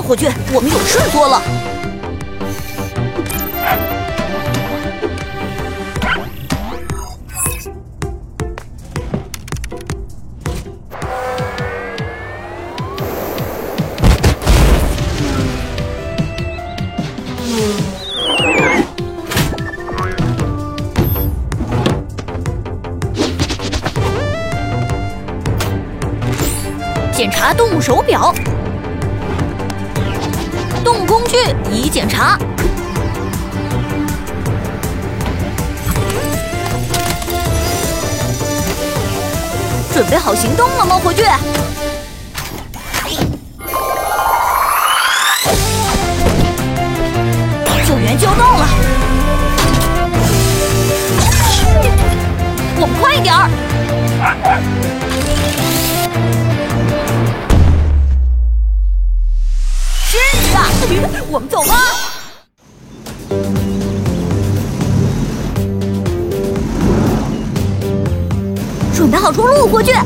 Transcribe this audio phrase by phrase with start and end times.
[0.00, 1.42] 火炬，我们有事做了。
[27.12, 28.32] 检查动物手表，
[30.86, 31.36] 动工具
[31.68, 32.38] 已检查。
[39.92, 41.24] 准备好行动了吗，火炬？
[61.36, 61.74] 我们走吧，
[68.94, 69.92] 准备好出路，火炬。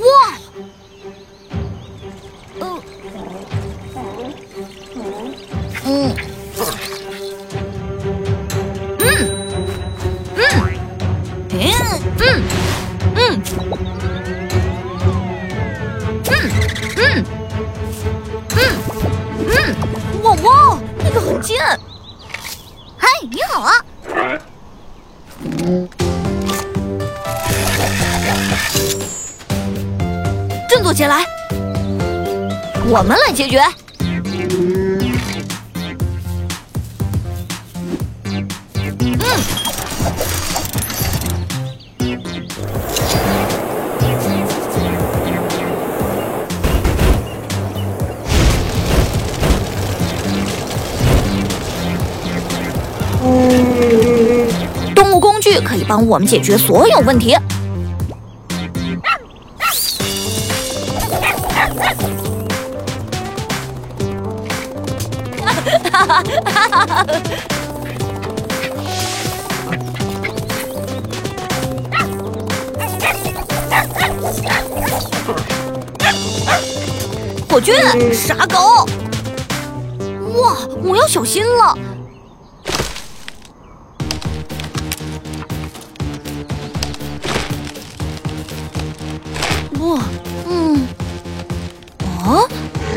[0.00, 0.02] 哇！
[2.58, 2.82] 嗯
[5.84, 6.29] 嗯。
[30.80, 31.26] 振作起来，
[32.88, 33.60] 我们来解决。
[55.62, 57.36] 可以帮我们解决所有问题。
[77.48, 77.74] 火炬，
[78.14, 78.86] 傻狗！
[80.40, 81.76] 哇，我要小心了。
[90.48, 90.86] 嗯，
[92.24, 92.46] 啊，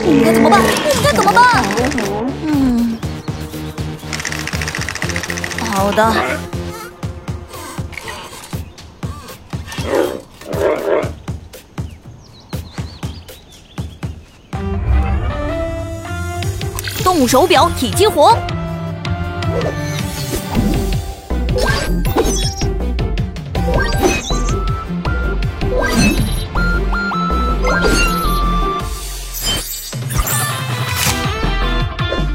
[0.05, 0.59] 我们该怎么办？
[0.61, 1.63] 我们该怎么办？
[2.45, 2.72] 嗯，
[5.73, 6.13] 好的。
[17.03, 18.37] 动物手表体激活。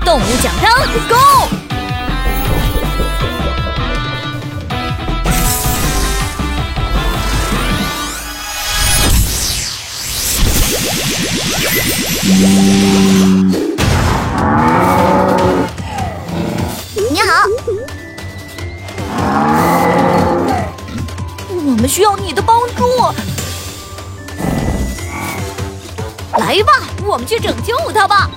[0.04, 0.72] 动物奖章
[1.08, 1.37] ，Go！
[12.40, 12.44] 你
[17.20, 17.42] 好，
[21.48, 22.84] 我们需要你的帮助。
[26.38, 28.30] 来吧，我们去拯救他吧。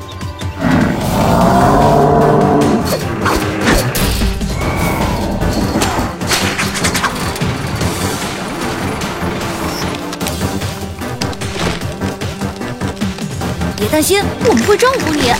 [13.81, 15.33] 别担心，我们会照顾你。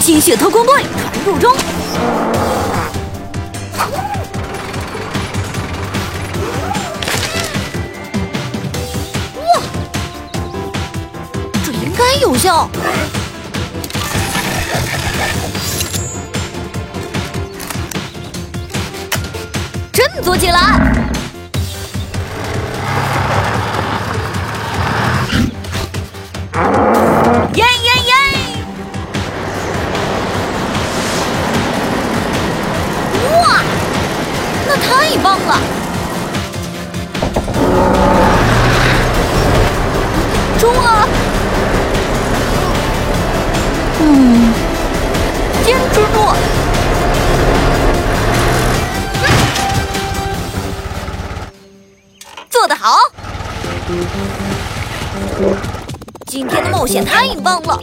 [0.00, 1.54] 吸血特工队传入中。
[9.36, 9.62] 哇，
[11.64, 12.68] 这应该有效。
[19.92, 20.80] 振作起来！
[34.76, 35.60] 太棒了！
[40.58, 41.08] 中了！
[44.00, 44.52] 嗯，
[45.64, 46.34] 坚持住！
[52.50, 52.96] 做得好！
[56.26, 57.80] 今天的冒险太棒了。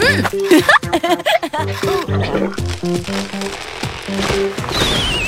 [0.00, 0.22] 嗯，